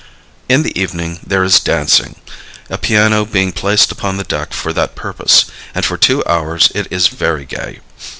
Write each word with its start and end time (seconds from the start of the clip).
In 0.49 0.63
the 0.63 0.75
evening 0.75 1.19
there 1.23 1.43
is 1.43 1.59
dancing, 1.59 2.15
a 2.71 2.79
piano 2.79 3.23
being 3.23 3.51
placed 3.51 3.91
upon 3.91 4.17
the 4.17 4.23
deck 4.23 4.51
for 4.51 4.73
that 4.73 4.95
purpose, 4.95 5.45
and 5.75 5.85
for 5.85 5.95
two 5.95 6.25
hours 6.25 6.71
it 6.73 6.87
is 6.89 7.05
very 7.05 7.45
gay. 7.45 7.81